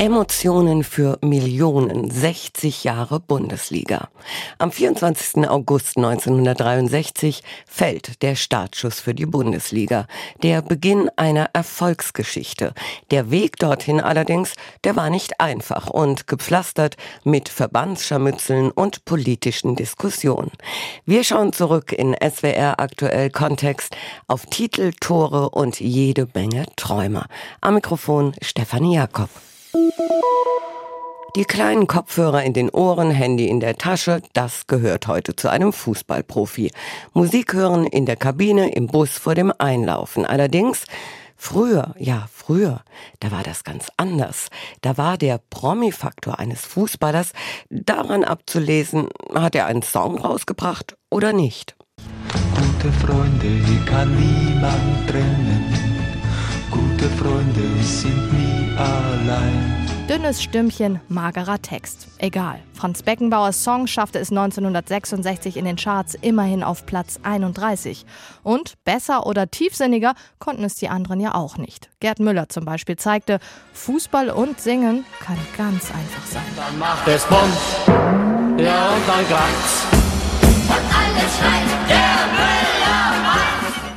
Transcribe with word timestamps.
Emotionen 0.00 0.82
für 0.82 1.18
Millionen, 1.20 2.10
60 2.10 2.84
Jahre 2.84 3.20
Bundesliga. 3.20 4.08
Am 4.56 4.72
24. 4.72 5.46
August 5.46 5.98
1963 5.98 7.42
fällt 7.66 8.22
der 8.22 8.34
Startschuss 8.34 8.98
für 8.98 9.14
die 9.14 9.26
Bundesliga, 9.26 10.06
der 10.42 10.62
Beginn 10.62 11.10
einer 11.16 11.50
Erfolgsgeschichte. 11.52 12.72
Der 13.10 13.30
Weg 13.30 13.58
dorthin 13.58 14.00
allerdings, 14.00 14.54
der 14.84 14.96
war 14.96 15.10
nicht 15.10 15.38
einfach 15.38 15.90
und 15.90 16.26
gepflastert 16.26 16.96
mit 17.22 17.50
Verbandsscharmützeln 17.50 18.70
und 18.70 19.04
politischen 19.04 19.76
Diskussionen. 19.76 20.52
Wir 21.04 21.24
schauen 21.24 21.52
zurück 21.52 21.92
in 21.92 22.14
SWR 22.14 22.80
aktuell 22.80 23.28
Kontext 23.28 23.94
auf 24.28 24.46
Titel, 24.46 24.92
Tore 24.98 25.50
und 25.50 25.78
jede 25.78 26.26
Menge 26.32 26.64
Träumer. 26.76 27.26
Am 27.60 27.74
Mikrofon 27.74 28.32
Stefanie 28.40 28.94
Jakob. 28.94 29.28
Die 31.36 31.44
kleinen 31.44 31.86
Kopfhörer 31.86 32.42
in 32.42 32.52
den 32.52 32.70
Ohren, 32.70 33.10
Handy 33.10 33.48
in 33.48 33.60
der 33.60 33.76
Tasche, 33.76 34.20
das 34.32 34.66
gehört 34.66 35.06
heute 35.06 35.36
zu 35.36 35.48
einem 35.48 35.72
Fußballprofi. 35.72 36.72
Musik 37.12 37.52
hören 37.54 37.86
in 37.86 38.04
der 38.04 38.16
Kabine, 38.16 38.72
im 38.72 38.88
Bus 38.88 39.10
vor 39.10 39.36
dem 39.36 39.52
Einlaufen. 39.58 40.26
Allerdings, 40.26 40.86
früher, 41.36 41.94
ja, 41.98 42.28
früher, 42.32 42.82
da 43.20 43.30
war 43.30 43.44
das 43.44 43.62
ganz 43.62 43.88
anders. 43.96 44.48
Da 44.80 44.98
war 44.98 45.16
der 45.16 45.40
Promi-Faktor 45.50 46.40
eines 46.40 46.62
Fußballers 46.62 47.32
daran 47.70 48.24
abzulesen, 48.24 49.08
hat 49.32 49.54
er 49.54 49.66
einen 49.66 49.82
Song 49.82 50.18
rausgebracht 50.18 50.96
oder 51.10 51.32
nicht. 51.32 51.76
Gute 52.54 52.92
Freunde 52.92 53.62
kann 53.86 54.16
niemand 54.16 55.08
trennen. 55.08 55.90
Gute 56.70 57.08
Freunde 57.10 57.82
sind 57.82 58.32
nie 58.32 58.76
allein. 58.76 59.59
Dünnes 60.10 60.42
Stimmchen, 60.42 60.98
magerer 61.06 61.62
Text. 61.62 62.08
Egal. 62.18 62.58
Franz 62.74 63.00
Beckenbauers 63.04 63.62
Song 63.62 63.86
schaffte 63.86 64.18
es 64.18 64.30
1966 64.30 65.56
in 65.56 65.64
den 65.64 65.76
Charts 65.76 66.16
immerhin 66.20 66.64
auf 66.64 66.84
Platz 66.84 67.20
31. 67.22 68.04
Und 68.42 68.74
besser 68.84 69.24
oder 69.24 69.52
tiefsinniger 69.52 70.14
konnten 70.40 70.64
es 70.64 70.74
die 70.74 70.88
anderen 70.88 71.20
ja 71.20 71.36
auch 71.36 71.58
nicht. 71.58 71.90
Gerd 72.00 72.18
Müller 72.18 72.48
zum 72.48 72.64
Beispiel 72.64 72.96
zeigte, 72.96 73.38
Fußball 73.72 74.30
und 74.30 74.60
Singen 74.60 75.04
kann 75.20 75.38
ganz 75.56 75.92
einfach 75.92 76.26
sein. 76.26 76.42
Dann 76.56 76.76
macht 76.76 77.06
es 77.06 77.24
Bums, 77.26 77.76
ja 77.86 78.88
und 78.88 79.06
dann 79.06 79.28
kracht's. 79.28 79.84
Und 80.42 80.72
alle 80.72 81.28
schreien, 81.38 81.68
der 81.88 82.26
Müller 82.32 82.64
macht. 82.64 82.69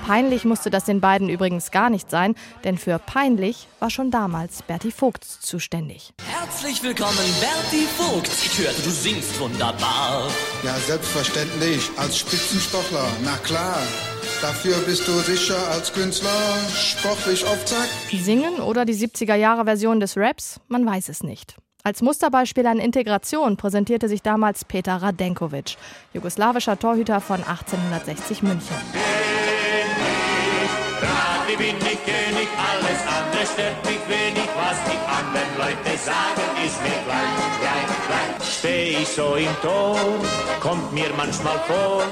Peinlich 0.05 0.43
musste 0.43 0.69
das 0.69 0.83
den 0.83 0.99
beiden 0.99 1.29
übrigens 1.29 1.71
gar 1.71 1.89
nicht 1.89 2.09
sein, 2.11 2.35
denn 2.65 2.77
für 2.77 2.99
peinlich 2.99 3.69
war 3.79 3.89
schon 3.89 4.11
damals 4.11 4.61
Berti 4.61 4.91
Vogt 4.91 5.23
zuständig. 5.23 6.13
Herzlich 6.27 6.83
willkommen, 6.83 7.17
Berti 7.39 7.85
Vogt. 7.95 8.27
Ich 8.27 8.59
hörte, 8.59 8.81
du 8.81 8.89
singst 8.89 9.39
wunderbar. 9.39 10.27
Ja, 10.61 10.75
selbstverständlich, 10.75 11.89
als 11.95 12.17
Spitzenstochler, 12.17 13.07
na 13.23 13.37
klar. 13.37 13.77
Dafür 14.41 14.75
bist 14.79 15.07
du 15.07 15.13
sicher 15.19 15.69
als 15.69 15.93
Künstler 15.93 16.57
sportlich 16.75 17.45
auf 17.45 17.63
Zack. 17.63 17.87
Singen 18.11 18.55
oder 18.55 18.83
die 18.83 18.95
70er-Jahre-Version 18.95 20.01
des 20.01 20.17
Raps? 20.17 20.59
Man 20.67 20.85
weiß 20.85 21.07
es 21.07 21.23
nicht. 21.23 21.55
Als 21.85 22.01
Musterbeispiel 22.01 22.67
an 22.67 22.79
Integration 22.79 23.55
präsentierte 23.55 24.09
sich 24.09 24.21
damals 24.21 24.65
Peter 24.65 24.97
Radenkovic, 24.97 25.77
jugoslawischer 26.13 26.77
Torhüter 26.77 27.21
von 27.21 27.41
1860 27.41 28.43
München. 28.43 28.75
Bin 31.57 31.77
ich 31.77 32.03
König, 32.03 32.49
alles 32.57 32.99
andere 33.07 33.45
stört 33.45 33.85
mich 33.85 34.01
wenig, 34.09 34.49
was 34.57 34.77
die 34.89 34.97
anderen 35.07 35.51
Leute 35.57 35.97
sagen, 35.97 36.65
ist 36.65 36.81
mir 36.81 36.99
gleich, 37.05 37.59
gleich, 37.61 38.07
gleich. 38.07 38.57
Steh 38.57 38.97
ich 39.01 39.07
so 39.07 39.35
im 39.35 39.55
Tor, 39.61 39.97
kommt 40.59 40.91
mir 40.93 41.09
manchmal 41.15 41.59
vor, 41.67 42.03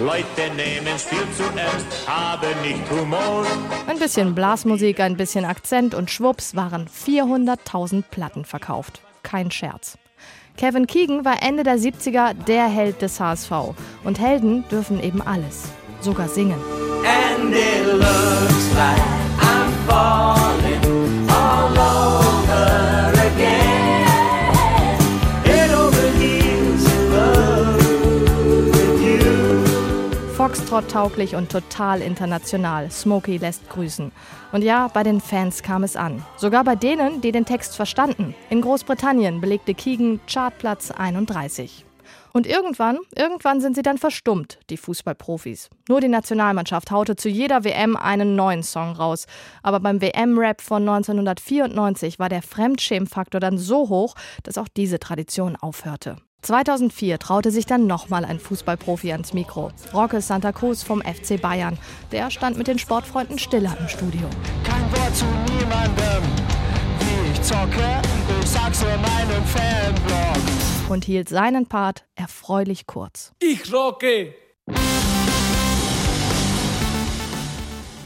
Leute 0.00 0.54
nehmen's 0.56 1.04
viel 1.04 1.26
zu 1.36 1.44
ernst, 1.56 2.08
haben 2.08 2.62
nicht 2.62 2.90
Humor. 2.90 3.46
Ein 3.86 3.98
bisschen 3.98 4.34
Blasmusik, 4.34 5.00
ein 5.00 5.16
bisschen 5.16 5.44
Akzent 5.44 5.94
und 5.94 6.10
schwupps 6.10 6.56
waren 6.56 6.88
400.000 6.88 8.04
Platten 8.10 8.44
verkauft. 8.46 9.02
Kein 9.22 9.50
Scherz. 9.50 9.98
Kevin 10.56 10.86
Keegan 10.86 11.24
war 11.24 11.42
Ende 11.42 11.62
der 11.62 11.76
70er 11.76 12.32
der 12.32 12.66
Held 12.66 13.02
des 13.02 13.20
HSV. 13.20 13.52
Und 14.02 14.18
Helden 14.18 14.64
dürfen 14.70 15.00
eben 15.00 15.22
alles, 15.22 15.64
sogar 16.00 16.28
singen. 16.28 16.60
And 17.40 17.54
it 17.54 17.86
looks 17.86 18.66
like 18.74 19.02
I'm 19.38 19.70
falling 19.86 21.30
all 21.30 21.72
over 21.78 23.12
again. 23.30 24.06
Head 25.44 25.70
over 25.72 26.06
heels 26.18 26.84
in 26.92 27.12
with 28.72 29.00
you. 29.02 30.34
Foxtrot-tauglich 30.36 31.36
und 31.36 31.50
total 31.50 32.02
international. 32.02 32.90
Smokey 32.90 33.38
lässt 33.38 33.68
grüßen. 33.68 34.12
Und 34.52 34.62
ja, 34.62 34.88
bei 34.88 35.02
den 35.02 35.20
Fans 35.20 35.62
kam 35.62 35.84
es 35.84 35.96
an. 35.96 36.24
Sogar 36.36 36.64
bei 36.64 36.76
denen, 36.76 37.20
die 37.20 37.32
den 37.32 37.44
Text 37.44 37.76
verstanden. 37.76 38.34
In 38.50 38.60
Großbritannien 38.62 39.40
belegte 39.40 39.74
Keegan 39.74 40.20
Chartplatz 40.26 40.90
31. 40.90 41.84
Und 42.32 42.46
irgendwann, 42.46 42.98
irgendwann 43.16 43.60
sind 43.60 43.74
sie 43.74 43.82
dann 43.82 43.98
verstummt, 43.98 44.58
die 44.70 44.76
Fußballprofis. 44.76 45.70
Nur 45.88 46.00
die 46.00 46.08
Nationalmannschaft 46.08 46.90
haute 46.90 47.16
zu 47.16 47.28
jeder 47.28 47.64
WM 47.64 47.96
einen 47.96 48.36
neuen 48.36 48.62
Song 48.62 48.92
raus. 48.92 49.26
Aber 49.62 49.80
beim 49.80 50.00
WM-Rap 50.00 50.60
von 50.60 50.88
1994 50.88 52.18
war 52.18 52.28
der 52.28 52.42
Fremdschämfaktor 52.42 53.40
dann 53.40 53.58
so 53.58 53.88
hoch, 53.88 54.14
dass 54.42 54.58
auch 54.58 54.68
diese 54.68 54.98
Tradition 54.98 55.56
aufhörte. 55.56 56.16
2004 56.42 57.18
traute 57.18 57.50
sich 57.50 57.66
dann 57.66 57.86
nochmal 57.86 58.24
ein 58.24 58.38
Fußballprofi 58.38 59.12
ans 59.12 59.32
Mikro. 59.32 59.70
Roque 59.92 60.20
Santa 60.20 60.52
Cruz 60.52 60.82
vom 60.82 61.02
FC 61.02 61.40
Bayern. 61.40 61.76
Der 62.12 62.30
stand 62.30 62.56
mit 62.56 62.68
den 62.68 62.78
Sportfreunden 62.78 63.38
stiller 63.38 63.76
im 63.80 63.88
Studio. 63.88 64.28
Kein 64.64 64.82
Wort 64.92 65.16
zu 65.16 65.24
niemandem, 65.24 66.22
wie 67.00 67.32
ich 67.32 67.42
zocke, 67.42 68.00
ich 68.40 68.48
sag's 68.48 68.82
in 68.82 69.00
meinem 69.00 69.44
Fanblog. 69.44 70.67
Und 70.88 71.04
hielt 71.04 71.28
seinen 71.28 71.66
Part 71.66 72.06
erfreulich 72.14 72.86
kurz. 72.86 73.32
Ich 73.40 73.72
rocke! 73.72 74.34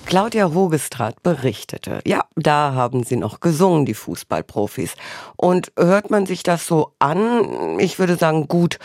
Claudia 0.04 0.52
Hogestrat 0.52 1.22
berichtete, 1.22 2.00
ja, 2.04 2.24
da 2.34 2.74
haben 2.74 3.02
sie 3.02 3.16
noch 3.16 3.40
gesungen, 3.40 3.86
die 3.86 3.94
Fußballprofis. 3.94 4.94
Und 5.36 5.72
hört 5.78 6.10
man 6.10 6.26
sich 6.26 6.42
das 6.42 6.66
so 6.66 6.92
an, 6.98 7.78
ich 7.78 7.98
würde 7.98 8.16
sagen, 8.16 8.46
gut, 8.46 8.78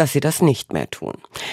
dass 0.00 0.14
sie 0.14 0.20
das 0.20 0.40
nicht 0.40 0.72
mehr 0.72 0.88
tun. 0.88 1.12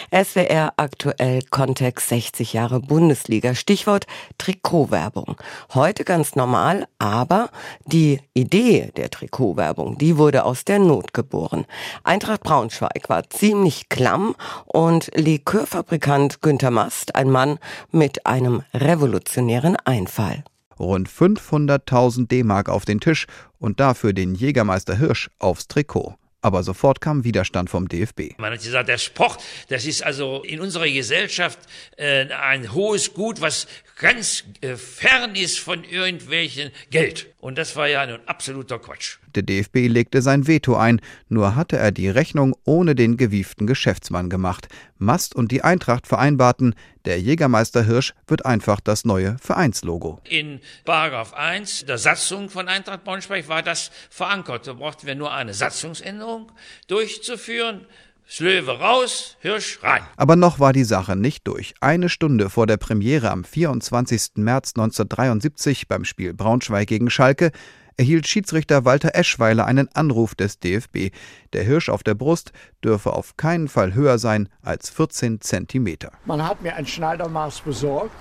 SWR 0.10 0.72
aktuell 0.78 1.42
Kontext 1.50 2.08
60 2.08 2.54
Jahre 2.54 2.80
Bundesliga. 2.80 3.54
Stichwort 3.54 4.08
Trikotwerbung. 4.38 5.36
Heute 5.74 6.06
ganz 6.06 6.38
normal, 6.38 6.88
aber 6.98 7.50
die 7.86 8.22
Idee 8.34 8.94
der 8.96 9.10
Trikotwerbung, 9.10 9.98
die 9.98 10.18
wurde 10.18 10.46
aus 10.46 10.64
der 10.64 10.80
Not 10.80 11.14
geboren. 11.14 11.66
Eintracht 12.06 12.44
Braunschweig 12.44 13.10
war 13.10 13.30
ziemlich 13.30 13.90
klamm 13.90 14.34
und 14.66 15.12
Likörfabrikant 15.14 16.42
Günter 16.42 16.72
Mast, 16.72 17.16
ein 17.18 17.30
Mann 17.30 17.60
mit 17.92 18.26
einem 18.26 18.64
revolutionären 18.74 19.76
Einfall. 19.84 20.46
Rund 20.80 21.10
500.000 21.10 22.30
D-Mark 22.30 22.70
auf 22.70 22.86
den 22.86 23.02
Tisch 23.02 23.28
und 23.60 23.82
dafür 23.82 24.14
den 24.14 24.36
Jägermeister 24.36 24.96
Hirsch 24.96 25.30
aufs 25.38 25.68
Trikot. 25.68 26.16
Aber 26.48 26.64
sofort 26.64 27.02
kam 27.02 27.26
Widerstand 27.26 27.70
vom 27.70 27.90
DFB. 27.90 28.38
Man 28.38 28.54
hat 28.54 28.64
gesagt, 28.64 28.88
der 28.88 28.98
Sport, 28.98 29.44
das 29.68 29.86
ist 29.86 30.02
also 30.02 30.44
in 30.44 30.62
unserer 30.62 30.88
Gesellschaft 30.88 31.60
äh, 31.98 32.32
ein 32.32 32.72
hohes 32.72 33.14
Gut, 33.14 33.42
was 33.42 33.68
ganz 33.98 34.46
äh, 34.62 34.78
fern 34.78 35.36
ist 35.36 35.60
von 35.60 35.84
irgendwelchen 35.84 36.72
Geld. 36.90 37.28
Und 37.42 37.58
das 37.58 37.76
war 37.76 37.90
ja 37.90 38.00
ein 38.00 38.26
absoluter 38.30 38.80
Quatsch. 38.80 39.18
Der 39.38 39.44
DFB 39.44 39.88
legte 39.88 40.24
sein 40.24 40.48
Veto 40.48 40.76
ein, 40.76 41.00
nur 41.30 41.56
hatte 41.56 41.78
er 41.78 41.92
die 41.92 42.10
Rechnung 42.10 42.56
ohne 42.64 42.96
den 42.96 43.18
gewieften 43.18 43.68
Geschäftsmann 43.68 44.32
gemacht. 44.32 44.68
Mast 44.98 45.36
und 45.36 45.52
die 45.52 45.64
Eintracht 45.64 46.08
vereinbarten, 46.08 46.74
der 47.06 47.22
Jägermeister 47.22 47.84
Hirsch 47.84 48.16
wird 48.26 48.48
einfach 48.48 48.80
das 48.80 49.06
neue 49.06 49.38
Vereinslogo. 49.40 50.20
In 50.28 50.60
Paragraph 50.86 51.36
1 51.36 51.86
der 51.86 52.00
Satzung 52.00 52.50
von 52.50 52.68
Eintracht 52.68 53.04
Braunschweig 53.04 53.48
war 53.48 53.62
das 53.62 53.92
verankert. 54.10 54.66
Da 54.66 54.74
brauchten 54.74 55.06
wir 55.06 55.14
nur 55.14 55.32
eine 55.32 55.54
Satzungsänderung 55.54 56.52
durchzuführen. 56.88 57.86
Slöwe 58.28 58.80
raus, 58.80 59.38
Hirsch 59.40 59.84
rein. 59.84 60.02
Aber 60.18 60.36
noch 60.36 60.60
war 60.60 60.74
die 60.74 60.84
Sache 60.84 61.16
nicht 61.16 61.48
durch. 61.48 61.76
Eine 61.80 62.10
Stunde 62.10 62.50
vor 62.50 62.66
der 62.66 62.78
Premiere 62.78 63.30
am 63.30 63.44
24. 63.44 64.32
März 64.38 64.74
1973 64.76 65.88
beim 65.88 66.06
Spiel 66.06 66.34
Braunschweig 66.34 66.88
gegen 66.88 67.12
Schalke 67.12 67.52
erhielt 67.98 68.28
Schiedsrichter 68.28 68.86
Walter 68.86 69.16
Eschweiler 69.16 69.66
einen 69.66 69.90
Anruf 69.94 70.36
des 70.36 70.60
DFB. 70.60 71.10
Der 71.54 71.64
Hirsch 71.64 71.90
auf 71.90 72.04
der 72.04 72.16
Brust 72.16 72.54
dürfe 72.84 73.14
auf 73.14 73.36
keinen 73.38 73.68
Fall 73.68 73.94
höher 73.96 74.20
sein 74.20 74.50
als 74.62 74.90
14 74.90 75.42
Zentimeter. 75.42 76.12
Man 76.26 76.48
hat 76.48 76.62
mir 76.62 76.76
ein 76.76 76.86
Schneidermaß 76.86 77.62
besorgt 77.62 78.12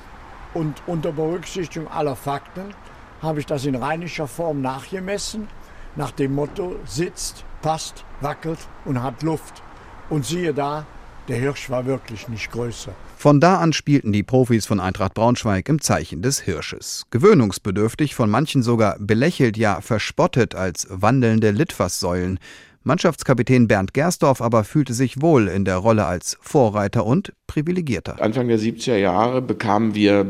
und 0.54 0.82
unter 0.86 1.12
Berücksichtigung 1.12 1.88
aller 1.88 2.16
Fakten 2.16 2.74
habe 3.20 3.40
ich 3.40 3.46
das 3.46 3.66
in 3.66 3.74
rheinischer 3.74 4.26
Form 4.26 4.60
nachgemessen, 4.60 5.48
nach 5.94 6.10
dem 6.10 6.34
Motto 6.34 6.76
sitzt, 6.84 7.44
passt, 7.62 8.04
wackelt 8.20 8.58
und 8.84 9.02
hat 9.02 9.22
Luft. 9.22 9.62
Und 10.08 10.24
siehe 10.24 10.54
da, 10.54 10.86
der 11.28 11.38
Hirsch 11.38 11.70
war 11.70 11.86
wirklich 11.86 12.28
nicht 12.28 12.50
größer. 12.50 12.92
Von 13.16 13.40
da 13.40 13.58
an 13.58 13.72
spielten 13.72 14.12
die 14.12 14.22
Profis 14.22 14.66
von 14.66 14.80
Eintracht 14.80 15.14
Braunschweig 15.14 15.68
im 15.68 15.80
Zeichen 15.80 16.22
des 16.22 16.40
Hirsches. 16.40 17.06
Gewöhnungsbedürftig, 17.10 18.14
von 18.14 18.30
manchen 18.30 18.62
sogar 18.62 18.96
belächelt, 18.98 19.56
ja 19.56 19.80
verspottet 19.80 20.54
als 20.54 20.86
wandelnde 20.90 21.50
Litfaßsäulen. 21.50 22.38
Mannschaftskapitän 22.86 23.66
Bernd 23.66 23.94
Gersdorf 23.94 24.40
aber 24.40 24.62
fühlte 24.62 24.94
sich 24.94 25.20
wohl 25.20 25.48
in 25.48 25.64
der 25.64 25.78
Rolle 25.78 26.06
als 26.06 26.38
Vorreiter 26.40 27.04
und 27.04 27.32
Privilegierter. 27.48 28.22
Anfang 28.22 28.46
der 28.46 28.60
70er 28.60 28.96
Jahre 28.96 29.42
bekamen 29.42 29.96
wir 29.96 30.24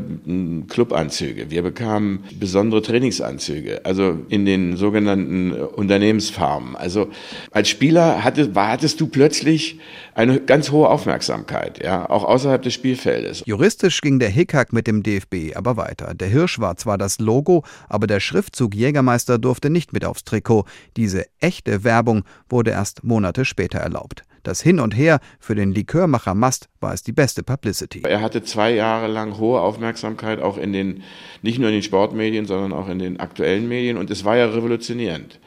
Clubanzüge, 0.67 1.51
wir 1.51 1.61
bekamen 1.61 2.23
besondere 2.39 2.81
Trainingsanzüge, 2.81 3.85
also 3.85 4.17
in 4.29 4.45
den 4.45 4.75
sogenannten 4.75 5.51
Unternehmensfarmen. 5.51 6.75
Also 6.75 7.09
als 7.51 7.69
Spieler 7.69 8.23
hatte, 8.23 8.51
hattest 8.55 9.01
du 9.01 9.07
plötzlich 9.07 9.79
eine 10.15 10.39
ganz 10.39 10.71
hohe 10.71 10.89
Aufmerksamkeit, 10.89 11.83
ja, 11.83 12.09
auch 12.09 12.23
außerhalb 12.23 12.63
des 12.63 12.73
Spielfeldes. 12.73 13.43
Juristisch 13.45 14.01
ging 14.01 14.17
der 14.17 14.29
Hickhack 14.29 14.73
mit 14.73 14.87
dem 14.87 15.03
DFB 15.03 15.55
aber 15.55 15.77
weiter. 15.77 16.15
Der 16.15 16.27
Hirsch 16.27 16.59
war 16.59 16.75
zwar 16.77 16.97
das 16.97 17.19
Logo, 17.19 17.63
aber 17.87 18.07
der 18.07 18.19
Schriftzug 18.19 18.73
Jägermeister 18.73 19.37
durfte 19.37 19.69
nicht 19.69 19.93
mit 19.93 20.05
aufs 20.05 20.23
Trikot. 20.23 20.65
Diese 20.95 21.25
echte 21.39 21.83
Werbung 21.83 22.23
wurde 22.49 22.71
erst 22.71 23.03
Monate 23.03 23.45
später 23.45 23.79
erlaubt. 23.79 24.23
Das 24.43 24.61
Hin 24.61 24.79
und 24.79 24.95
Her 24.95 25.19
für 25.39 25.55
den 25.55 25.73
Likörmacher 25.73 26.33
Mast 26.33 26.69
war 26.79 26.93
es 26.93 27.03
die 27.03 27.11
beste 27.11 27.43
Publicity. 27.43 28.03
Er 28.05 28.21
hatte 28.21 28.43
zwei 28.43 28.73
Jahre 28.73 29.07
lang 29.07 29.37
hohe 29.37 29.59
Aufmerksamkeit, 29.59 30.41
auch 30.41 30.57
in 30.57 30.71
den, 30.71 31.03
nicht 31.41 31.59
nur 31.59 31.67
in 31.69 31.75
den 31.75 31.83
Sportmedien, 31.83 32.45
sondern 32.45 32.71
auch 32.71 32.87
in 32.87 32.99
den 32.99 33.19
aktuellen 33.19 33.67
Medien. 33.67 33.97
Und 33.97 34.09
es 34.09 34.23
war 34.23 34.37
ja 34.37 34.45
revolutionierend. 34.45 35.39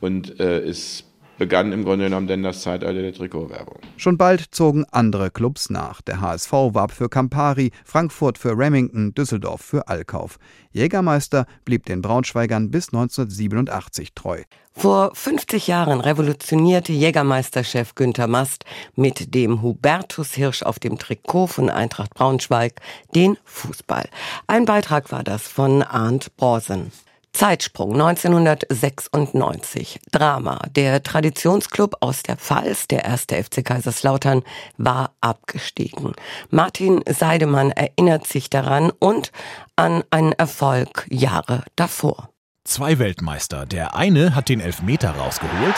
Und 0.00 0.38
äh, 0.38 0.60
es 0.60 1.04
begann 1.38 1.72
im 1.72 1.84
Grunde 1.84 2.06
genommen 2.06 2.26
denn 2.26 2.42
das 2.42 2.62
Zeitalter 2.62 3.02
der 3.02 3.12
Trikotwerbung. 3.12 3.78
Schon 3.96 4.16
bald 4.16 4.48
zogen 4.50 4.84
andere 4.90 5.30
Clubs 5.30 5.70
nach. 5.70 6.00
Der 6.02 6.20
HSV 6.20 6.52
warb 6.52 6.92
für 6.92 7.08
Campari, 7.08 7.72
Frankfurt 7.84 8.38
für 8.38 8.56
Remington, 8.56 9.14
Düsseldorf 9.14 9.60
für 9.60 9.88
Allkauf. 9.88 10.38
Jägermeister 10.72 11.46
blieb 11.64 11.86
den 11.86 12.02
Braunschweigern 12.02 12.70
bis 12.70 12.88
1987 12.88 14.14
treu. 14.14 14.42
Vor 14.78 15.14
50 15.14 15.68
Jahren 15.68 16.02
revolutionierte 16.02 16.92
Jägermeisterchef 16.92 17.94
Günther 17.94 18.26
Mast 18.26 18.66
mit 18.94 19.34
dem 19.34 19.62
Hubertus 19.62 20.34
Hirsch 20.34 20.62
auf 20.62 20.78
dem 20.78 20.98
Trikot 20.98 21.46
von 21.46 21.70
Eintracht 21.70 22.12
Braunschweig 22.12 22.74
den 23.14 23.38
Fußball. 23.44 24.06
Ein 24.46 24.66
Beitrag 24.66 25.10
war 25.12 25.24
das 25.24 25.48
von 25.48 25.82
Arndt 25.82 26.36
Borsen. 26.36 26.92
Zeitsprung 27.36 27.92
1996. 27.92 30.00
Drama. 30.10 30.58
Der 30.70 31.02
Traditionsclub 31.02 31.96
aus 32.00 32.22
der 32.22 32.36
Pfalz, 32.36 32.88
der 32.88 33.04
erste 33.04 33.36
FC 33.36 33.62
Kaiserslautern, 33.62 34.42
war 34.78 35.10
abgestiegen. 35.20 36.14
Martin 36.48 37.02
Seidemann 37.06 37.72
erinnert 37.72 38.26
sich 38.26 38.48
daran 38.48 38.90
und 39.00 39.32
an 39.76 40.02
einen 40.08 40.32
Erfolg 40.32 41.06
Jahre 41.10 41.62
davor. 41.76 42.30
Zwei 42.64 42.98
Weltmeister. 42.98 43.66
Der 43.66 43.94
eine 43.94 44.34
hat 44.34 44.48
den 44.48 44.60
Elfmeter 44.60 45.10
rausgeholt. 45.10 45.74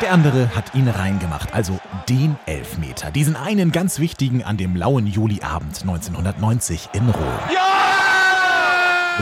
Der 0.00 0.12
andere 0.12 0.54
hat 0.54 0.72
ihn 0.76 0.86
reingemacht, 0.86 1.52
also 1.52 1.80
den 2.08 2.36
Elfmeter. 2.46 3.10
Diesen 3.10 3.34
einen 3.34 3.72
ganz 3.72 3.98
wichtigen 3.98 4.44
an 4.44 4.56
dem 4.56 4.76
lauen 4.76 5.08
Juliabend 5.08 5.82
1990 5.82 6.90
in 6.92 7.08
Rom. 7.08 7.38
Ja! 7.52 7.83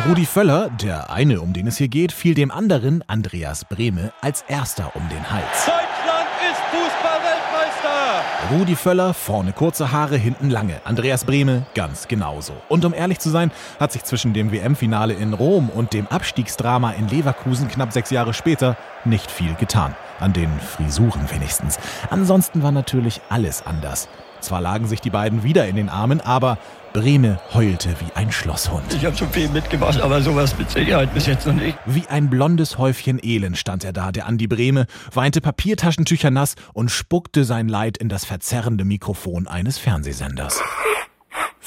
Rudi 0.09 0.25
Völler, 0.25 0.71
der 0.71 1.11
eine, 1.11 1.43
um 1.43 1.53
den 1.53 1.67
es 1.67 1.77
hier 1.77 1.89
geht, 1.89 2.13
fiel 2.13 2.35
dem 2.35 2.51
anderen, 2.51 3.05
Andreas 3.09 3.67
Brehme, 3.67 4.11
als 4.23 4.43
erster 4.49 4.97
um 4.97 5.07
den 5.11 5.31
Hals. 5.31 5.67
Deutschland 5.67 6.29
ist 6.51 6.61
Fußballweltmeister! 6.71 8.25
Rudi 8.51 8.75
Völler, 8.75 9.13
vorne 9.13 9.53
kurze 9.53 9.93
Haare, 9.93 10.17
hinten 10.17 10.49
lange. 10.49 10.81
Andreas 10.85 11.27
Brehme 11.27 11.67
ganz 11.75 12.09
genauso. 12.09 12.55
Und 12.71 12.87
um 12.87 12.95
ehrlich 12.95 13.19
zu 13.19 13.29
sein, 13.29 13.53
hat 13.79 13.93
sich 13.93 14.03
zwischen 14.05 14.33
dem 14.33 14.51
WM-Finale 14.51 15.13
in 15.13 15.35
Rom 15.35 15.69
und 15.69 15.93
dem 15.93 16.07
Abstiegsdrama 16.07 16.93
in 16.93 17.09
Leverkusen 17.09 17.69
knapp 17.69 17.93
sechs 17.93 18.09
Jahre 18.09 18.33
später 18.33 18.79
nicht 19.05 19.31
viel 19.31 19.55
getan. 19.57 19.95
An 20.23 20.33
den 20.33 20.51
Frisuren 20.61 21.31
wenigstens. 21.31 21.79
Ansonsten 22.09 22.63
war 22.63 22.73
natürlich 22.73 23.21
alles 23.29 23.67
anders. 23.67 24.09
Zwar 24.41 24.61
lagen 24.61 24.87
sich 24.87 25.01
die 25.01 25.11
beiden 25.11 25.43
wieder 25.43 25.67
in 25.67 25.77
den 25.77 25.89
Armen, 25.89 26.21
aber 26.21 26.59
Breme 26.93 27.41
heulte 27.55 27.91
wie 28.01 28.13
ein 28.15 28.31
Schlosshund. 28.31 28.95
Ich 28.95 29.05
habe 29.05 29.17
schon 29.17 29.31
viel 29.31 29.49
mitgemacht, 29.49 30.01
aber 30.01 30.21
sowas 30.21 30.59
mit 30.59 30.71
Sicherheit 30.71 31.15
bis 31.15 31.27
jetzt 31.27 31.47
noch 31.47 31.55
nicht. 31.55 31.79
Wie 31.87 32.07
ein 32.09 32.29
blondes 32.29 32.77
Häufchen 32.77 33.19
Elend 33.23 33.57
stand 33.57 33.83
er 33.85 33.93
da, 33.93 34.13
der 34.13 34.27
Andi 34.27 34.47
Breme, 34.47 34.87
weinte 35.13 35.41
Papiertaschentücher 35.41 36.31
nass 36.31 36.55
und 36.75 36.91
spuckte 36.91 37.45
sein 37.45 37.69
Leid 37.69 37.97
in 37.97 38.09
das 38.09 38.25
verzerrende 38.25 38.85
Mikrofon 38.85 39.49
eines 39.49 39.79
Fernsehsenders. 39.79 40.61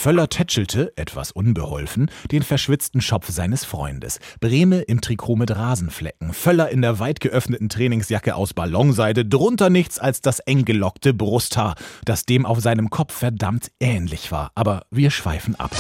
Völler 0.06 0.30
tätschelte, 0.30 0.94
etwas 0.98 1.32
unbeholfen, 1.32 2.12
den 2.32 2.44
verschwitzten 2.44 3.02
Schopf 3.02 3.32
seines 3.32 3.66
Freundes. 3.66 4.20
Breme 4.40 4.82
im 4.82 5.02
Trikot 5.02 5.36
mit 5.36 5.50
Rasenflecken, 5.50 6.32
Völler 6.32 6.70
in 6.70 6.84
der 6.84 7.00
weit 7.00 7.22
geöffneten 7.22 7.70
Trainingsjacke 7.70 8.36
aus 8.36 8.54
Ballonseide, 8.54 9.26
drunter 9.26 9.72
nichts 9.72 9.98
als 9.98 10.22
das 10.22 10.42
eng 10.42 10.64
gelockte 10.64 11.16
Brusthaar, 11.16 11.74
das 12.06 12.24
dem 12.24 12.46
auf 12.46 12.60
seinem 12.60 12.92
Kopf 12.92 13.16
verdammt 13.18 13.72
ähnlich 13.80 14.32
war. 14.32 14.52
Aber 14.54 14.84
wir 14.92 15.10
schweifen 15.10 15.56
ab. 15.56 15.72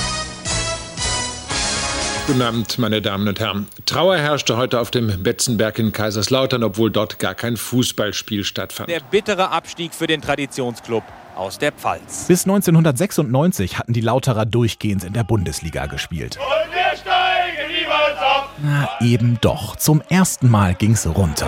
Guten 2.25 2.41
Abend, 2.41 2.79
meine 2.79 3.03
Damen 3.03 3.27
und 3.27 3.39
Herren. 3.39 3.67
Trauer 3.85 4.17
herrschte 4.17 4.57
heute 4.57 4.79
auf 4.79 4.89
dem 4.89 5.21
Betzenberg 5.21 5.77
in 5.77 5.91
Kaiserslautern, 5.91 6.63
obwohl 6.63 6.89
dort 6.89 7.19
gar 7.19 7.35
kein 7.35 7.57
Fußballspiel 7.57 8.43
stattfand. 8.43 8.89
Der 8.89 9.01
bittere 9.01 9.51
Abstieg 9.51 9.93
für 9.93 10.07
den 10.07 10.23
Traditionsclub 10.23 11.03
aus 11.35 11.57
der 11.57 11.71
Pfalz. 11.71 12.25
Bis 12.27 12.45
1996 12.45 13.79
hatten 13.79 13.93
die 13.93 14.01
Lauterer 14.01 14.45
durchgehend 14.45 15.03
in 15.03 15.13
der 15.13 15.23
Bundesliga 15.23 15.85
gespielt. 15.85 16.37
Und 16.37 16.73
wir 16.73 16.97
steigen 16.97 17.71
niemals 17.71 18.17
ab! 18.19 18.49
Na, 18.57 18.89
eben 19.01 19.37
doch. 19.41 19.75
Zum 19.75 20.01
ersten 20.09 20.49
Mal 20.49 20.75
ging's 20.75 21.05
runter. 21.07 21.47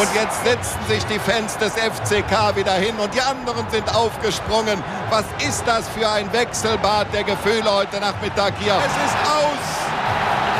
Und 0.00 0.08
jetzt 0.14 0.42
setzten 0.44 0.86
sich 0.86 1.04
die 1.04 1.18
Fans 1.18 1.58
des 1.58 1.74
FCK 1.74 2.56
wieder 2.56 2.72
hin 2.72 2.94
und 2.96 3.12
die 3.12 3.20
anderen 3.20 3.68
sind 3.70 3.94
aufgesprungen. 3.94 4.82
Was 5.10 5.26
ist 5.46 5.62
das 5.66 5.86
für 5.90 6.08
ein 6.08 6.32
Wechselbad 6.32 7.12
der 7.12 7.24
Gefühle 7.24 7.70
heute 7.70 8.00
Nachmittag 8.00 8.54
hier? 8.60 8.76
Es 8.76 9.12
ist 9.12 9.30
aus! 9.30 9.89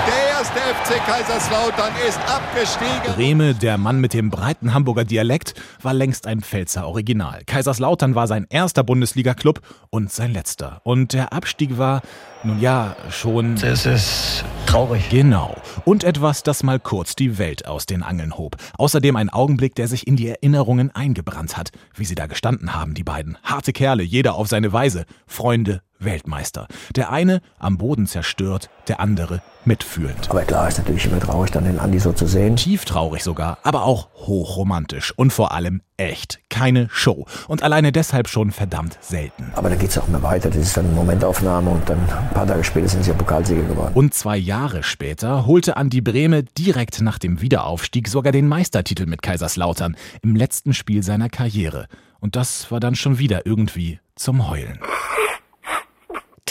Der 0.07 0.31
erste 0.31 0.59
FC 0.59 1.05
Kaiserslautern 1.05 1.93
ist 2.09 2.19
abgestiegen. 2.21 3.15
Breme, 3.15 3.55
der 3.55 3.77
Mann 3.77 4.01
mit 4.01 4.15
dem 4.15 4.31
breiten 4.31 4.73
Hamburger 4.73 5.05
Dialekt, 5.05 5.55
war 5.83 5.93
längst 5.93 6.27
ein 6.27 6.41
Pfälzer 6.41 6.87
Original. 6.87 7.43
Kaiserslautern 7.45 8.15
war 8.15 8.27
sein 8.27 8.47
erster 8.49 8.83
Bundesliga-Club 8.83 9.61
und 9.91 10.11
sein 10.11 10.33
letzter. 10.33 10.81
Und 10.85 11.13
der 11.13 11.33
Abstieg 11.33 11.77
war, 11.77 12.01
nun 12.43 12.61
ja, 12.61 12.97
schon. 13.11 13.57
Das 13.57 13.85
ist 13.85 14.45
traurig. 14.65 15.11
Genau. 15.11 15.55
Und 15.85 16.05
etwas, 16.05 16.43
das 16.43 16.63
mal 16.63 16.81
kurz 16.81 17.15
die 17.15 17.37
Welt 17.37 17.67
aus 17.67 17.85
den 17.85 18.03
Angeln 18.03 18.39
hob. 18.39 18.57
Außerdem 18.79 19.17
ein 19.17 19.29
Augenblick, 19.29 19.75
der 19.75 19.89
sich 19.89 20.07
in 20.07 20.17
die 20.17 20.29
Erinnerungen 20.29 20.91
eingebrannt 20.95 21.59
hat. 21.59 21.71
Wie 21.95 22.07
sie 22.07 22.15
da 22.15 22.27
gestanden 22.27 22.75
haben, 22.75 22.95
die 22.95 23.05
beiden. 23.05 23.37
Harte 23.43 23.75
Kerle, 23.75 24.03
jeder 24.03 24.37
auf 24.37 24.49
seine 24.49 24.73
Weise. 24.73 25.05
Freunde, 25.27 25.83
Weltmeister. 26.01 26.67
Der 26.97 27.11
eine 27.11 27.41
am 27.59 27.79
Boden 27.79 28.07
zerstört, 28.07 28.71
der 28.89 29.01
andere 29.01 29.43
mitfühlend. 29.65 30.31
Aber 30.31 30.43
klar 30.43 30.69
ist 30.69 30.79
natürlich 30.79 31.07
immer 31.07 31.21
traurig, 31.21 31.51
dann 31.51 31.65
den 31.65 31.79
Andi 31.79 31.99
so 31.99 32.13
zu 32.13 32.27
sehen. 32.27 32.57
Tief 32.57 32.85
traurig 32.85 33.23
sogar, 33.23 33.59
aber 33.63 33.85
auch 33.85 34.09
hochromantisch 34.15 35.13
und 35.17 35.33
vor 35.33 35.53
allem 35.53 35.83
echt. 35.97 36.41
Keine 36.49 36.89
Show. 36.91 37.27
Und 37.47 37.63
alleine 37.63 37.93
deshalb 37.93 38.29
schon 38.29 38.51
verdammt 38.51 38.99
selten. 39.01 39.53
Aber 39.55 39.69
da 39.69 39.77
geht's 39.77 39.99
auch 39.99 40.09
mehr 40.09 40.23
weiter. 40.23 40.49
Das 40.49 40.59
ist 40.59 40.77
dann 40.77 40.87
eine 40.87 40.95
Momentaufnahme 40.95 41.71
und 41.71 41.89
dann 41.89 41.99
ein 41.99 42.31
paar 42.31 42.47
Tage 42.47 42.65
später 42.65 42.89
sind 42.89 43.05
sie 43.05 43.11
ja 43.11 43.17
Pokalsieger 43.17 43.63
geworden. 43.63 43.93
Und 43.95 44.15
zwei 44.15 44.37
Jahre 44.37 44.83
später 44.83 45.47
holte 45.47 45.77
Andi 45.77 46.01
Brehme 46.01 46.43
direkt 46.43 47.01
nach 47.03 47.19
dem 47.19 47.41
Wiederaufstieg 47.43 48.09
sogar 48.09 48.33
den 48.33 48.49
Meistertitel 48.49 49.07
mit 49.07 49.23
Kaiserslautern 49.23 49.97
im 50.23 50.37
letzten 50.37 50.73
Spiel 50.73 51.03
seiner 51.03 51.29
Karriere. 51.29 51.87
Und 52.19 52.37
das 52.37 52.71
war 52.71 52.81
dann 52.81 52.95
schon 52.95 53.19
wieder 53.19 53.47
irgendwie 53.47 54.01
zum 54.15 54.49
Heulen. 54.49 54.79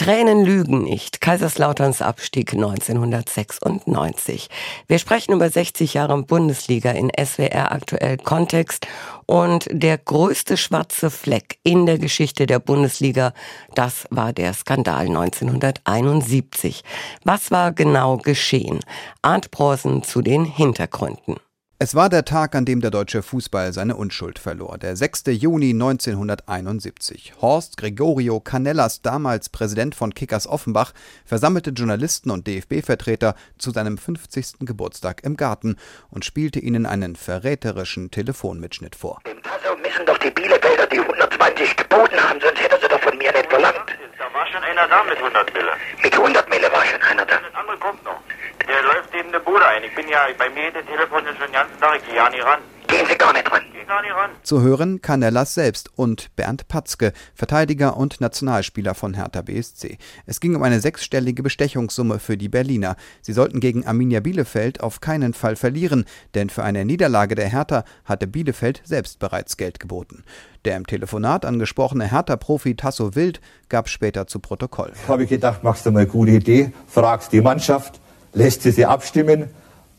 Tränen 0.00 0.46
lügen 0.46 0.82
nicht. 0.82 1.20
Kaiserslauterns 1.20 2.00
Abstieg 2.00 2.54
1996. 2.54 4.48
Wir 4.86 4.98
sprechen 4.98 5.34
über 5.34 5.50
60 5.50 5.92
Jahre 5.92 6.22
Bundesliga 6.22 6.92
in 6.92 7.10
SWR 7.22 7.70
aktuell 7.70 8.16
Kontext 8.16 8.86
und 9.26 9.68
der 9.70 9.98
größte 9.98 10.56
schwarze 10.56 11.10
Fleck 11.10 11.58
in 11.64 11.84
der 11.84 11.98
Geschichte 11.98 12.46
der 12.46 12.60
Bundesliga, 12.60 13.34
das 13.74 14.06
war 14.08 14.32
der 14.32 14.54
Skandal 14.54 15.06
1971. 15.06 16.82
Was 17.24 17.50
war 17.50 17.72
genau 17.72 18.16
geschehen? 18.16 18.80
Arndt 19.20 19.50
Brosen 19.50 20.02
zu 20.02 20.22
den 20.22 20.46
Hintergründen. 20.46 21.36
Es 21.82 21.94
war 21.94 22.10
der 22.10 22.26
Tag, 22.26 22.54
an 22.54 22.66
dem 22.66 22.82
der 22.82 22.90
deutsche 22.90 23.22
Fußball 23.22 23.72
seine 23.72 23.96
Unschuld 23.96 24.38
verlor. 24.38 24.76
Der 24.76 24.96
6. 24.96 25.22
Juni 25.28 25.70
1971. 25.70 27.32
Horst 27.40 27.78
Gregorio 27.78 28.38
Canellas, 28.38 29.00
damals 29.00 29.48
Präsident 29.48 29.94
von 29.94 30.12
Kickers 30.12 30.46
Offenbach, 30.46 30.92
versammelte 31.24 31.70
Journalisten 31.70 32.30
und 32.30 32.46
DFB-Vertreter 32.46 33.34
zu 33.56 33.70
seinem 33.70 33.96
50. 33.96 34.58
Geburtstag 34.60 35.24
im 35.24 35.38
Garten 35.38 35.76
und 36.10 36.26
spielte 36.26 36.58
ihnen 36.58 36.84
einen 36.84 37.16
verräterischen 37.16 38.10
Telefonmitschnitt 38.10 38.94
vor. 38.94 39.22
Im 39.24 39.40
Passau 39.40 39.74
müssen 39.76 40.04
doch 40.04 40.18
die 40.18 40.32
Bielefelder 40.32 40.86
die 40.86 41.00
120 41.00 41.76
geboten 41.78 42.22
haben, 42.22 42.38
sonst 42.42 42.60
hätte 42.60 42.76
sie 42.78 42.88
doch 42.88 43.00
von 43.00 43.16
mir 43.16 43.32
nicht 43.32 43.48
verlangt. 43.48 43.88
Da 44.18 44.24
war 44.38 44.46
schon 44.48 44.62
einer 44.62 44.86
da 44.86 45.02
mit 45.04 45.16
100 45.16 45.54
Mille. 45.54 45.72
Mit 46.02 46.12
100 46.12 46.50
Mille 46.50 46.70
war 46.70 46.84
schon 46.84 47.00
einer 47.00 47.24
da. 47.24 47.40
Der 47.40 47.58
andere 47.58 47.78
kommt 47.78 48.04
noch. 48.04 48.20
Der 48.68 48.82
läuft 48.82 49.12
eben 49.14 49.32
der 49.32 49.40
Bude 49.40 49.66
ein. 49.66 49.82
Ich 49.82 49.94
bin 49.96 50.06
ja, 50.08 50.28
bei 50.38 50.48
mir 50.50 50.70
der 50.70 50.86
Telefon 50.86 51.26
ist 51.26 51.38
schon 51.38 51.46
den 51.48 51.54
ganzen 51.54 51.80
Tag, 51.80 51.96
ich 51.96 52.06
gehe 52.06 52.14
ja 52.14 52.30
nie 52.30 52.38
ran. 52.38 52.60
Gehen 52.86 53.04
Sie 53.06 53.16
gar 53.16 53.32
nicht 53.32 53.50
ran. 53.50 53.64
Geh 53.72 53.84
gar 53.84 54.00
nicht 54.00 54.14
ran. 54.14 54.29
Zu 54.42 54.62
hören 54.62 55.02
Canellas 55.02 55.54
selbst 55.54 55.90
und 55.96 56.34
Bernd 56.34 56.66
Patzke, 56.66 57.12
Verteidiger 57.34 57.96
und 57.96 58.20
Nationalspieler 58.20 58.94
von 58.94 59.14
Hertha 59.14 59.42
BSC. 59.42 59.98
Es 60.26 60.40
ging 60.40 60.56
um 60.56 60.62
eine 60.62 60.80
sechsstellige 60.80 61.42
Bestechungssumme 61.42 62.18
für 62.18 62.36
die 62.36 62.48
Berliner. 62.48 62.96
Sie 63.20 63.32
sollten 63.32 63.60
gegen 63.60 63.86
Arminia 63.86 64.20
Bielefeld 64.20 64.80
auf 64.82 65.00
keinen 65.00 65.34
Fall 65.34 65.56
verlieren, 65.56 66.04
denn 66.34 66.48
für 66.48 66.62
eine 66.62 66.84
Niederlage 66.84 67.34
der 67.34 67.48
Hertha 67.48 67.84
hatte 68.04 68.26
Bielefeld 68.26 68.80
selbst 68.84 69.18
bereits 69.18 69.56
Geld 69.56 69.78
geboten. 69.78 70.24
Der 70.64 70.76
im 70.76 70.86
Telefonat 70.86 71.44
angesprochene 71.44 72.10
Hertha-Profi 72.10 72.76
Tasso 72.76 73.14
Wild 73.14 73.40
gab 73.68 73.88
später 73.88 74.26
zu 74.26 74.40
Protokoll. 74.40 74.92
Habe 75.06 75.24
ich 75.24 75.30
gedacht, 75.30 75.62
machst 75.62 75.86
du 75.86 75.90
mal 75.90 76.00
eine 76.00 76.08
gute 76.08 76.32
Idee, 76.32 76.72
fragst 76.86 77.32
die 77.32 77.40
Mannschaft, 77.40 78.00
lässt 78.32 78.62
sie 78.62 78.70
sie 78.70 78.86
abstimmen, 78.86 79.48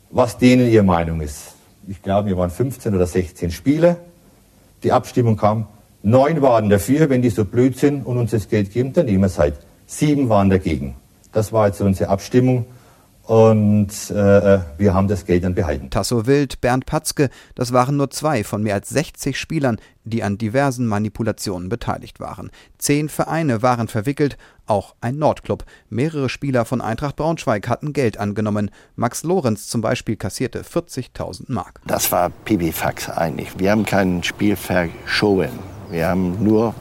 was 0.10 0.38
denen 0.38 0.70
ihre 0.70 0.84
Meinung 0.84 1.22
ist. 1.22 1.54
Ich 1.88 2.02
glaube, 2.02 2.30
wir 2.30 2.38
waren 2.38 2.50
15 2.50 2.94
oder 2.94 3.08
16 3.08 3.52
Spieler. 3.52 3.98
Die 4.84 4.92
Abstimmung 4.92 5.38
kam, 5.38 5.68
neun 6.04 6.42
waren 6.42 6.70
dafür, 6.70 7.10
wenn 7.10 7.22
die 7.22 7.30
so 7.30 7.46
blöd 7.46 7.78
sind 7.78 8.06
und 8.06 8.18
uns 8.18 8.32
das 8.32 8.50
Geld 8.50 8.72
geben, 8.72 8.94
dann 8.94 9.06
nehmen 9.06 9.22
wir 9.22 9.28
es 9.28 9.38
halt. 9.38 9.56
Sieben 9.86 10.30
waren 10.30 10.50
dagegen. 10.50 10.96
Das 11.32 11.54
war 11.54 11.68
jetzt 11.68 11.82
unsere 11.82 12.10
Abstimmung 12.10 12.66
und 13.24 13.90
äh, 14.10 14.60
wir 14.78 14.94
haben 14.94 15.08
das 15.08 15.26
Geld 15.26 15.44
dann 15.44 15.56
behalten. 15.56 15.90
Tasso 15.90 16.26
Wild, 16.26 16.60
Bernd 16.62 16.86
Patzke, 16.86 17.30
das 17.56 17.72
waren 17.72 17.98
nur 17.98 18.10
zwei 18.10 18.44
von 18.44 18.64
mehr 18.64 18.74
als 18.74 18.90
60 18.90 19.40
Spielern, 19.40 19.78
die 20.04 20.24
an 20.24 20.38
diversen 20.38 20.88
Manipulationen 20.88 21.70
beteiligt 21.70 22.20
waren. 22.20 22.52
Zehn 22.78 23.10
Vereine 23.10 23.62
waren 23.62 23.88
verwickelt, 23.88 24.38
auch 24.66 24.96
ein 25.02 25.18
Nordclub. 25.18 25.66
Mehrere 25.90 26.30
Spieler 26.30 26.66
von 26.66 26.82
Eintracht 26.82 27.16
Braunschweig 27.16 27.68
hatten 27.68 27.94
Geld 27.94 28.18
angenommen. 28.18 28.72
Max 28.96 29.24
Lorenz 29.24 29.68
zum 29.68 29.82
Beispiel 29.82 30.16
kassierte 30.16 30.64
40.000 30.64 31.52
Mark. 31.52 31.82
Das 31.86 32.12
war 32.12 32.30
Pipifax 32.30 33.10
eigentlich. 33.10 33.50
Wir 33.60 33.72
haben 33.72 33.86
kein 33.86 34.24
Spiel 34.24 34.56
verschoben. 34.56 35.60
Wir 35.90 36.08
haben 36.08 36.44
nur 36.44 36.74